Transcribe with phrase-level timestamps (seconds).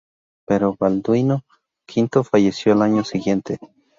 [0.47, 1.43] Pero Balduino
[1.87, 3.59] V falleció al año siguiente.